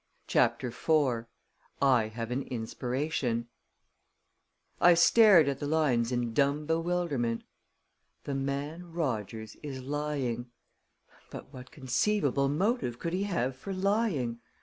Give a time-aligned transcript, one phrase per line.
[0.25, 1.25] CHAPTER IV
[1.79, 3.49] I Have an Inspiration
[4.79, 7.43] I stared at the lines in dumb bewilderment.
[8.23, 10.49] "The man Rogers is lying."
[11.29, 14.39] But what conceivable motive could he have for lying?